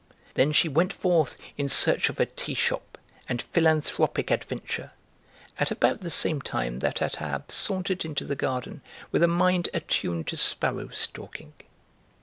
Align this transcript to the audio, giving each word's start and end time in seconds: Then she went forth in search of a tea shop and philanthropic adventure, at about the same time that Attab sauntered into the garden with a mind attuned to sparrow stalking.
Then 0.33 0.51
she 0.51 0.67
went 0.67 0.91
forth 0.91 1.37
in 1.59 1.69
search 1.69 2.09
of 2.09 2.19
a 2.19 2.25
tea 2.25 2.55
shop 2.55 2.97
and 3.29 3.39
philanthropic 3.39 4.31
adventure, 4.31 4.93
at 5.59 5.69
about 5.69 5.99
the 5.99 6.09
same 6.09 6.41
time 6.41 6.79
that 6.79 7.03
Attab 7.03 7.51
sauntered 7.51 8.03
into 8.03 8.25
the 8.25 8.35
garden 8.35 8.81
with 9.11 9.21
a 9.21 9.27
mind 9.27 9.69
attuned 9.75 10.25
to 10.29 10.37
sparrow 10.37 10.89
stalking. 10.89 11.53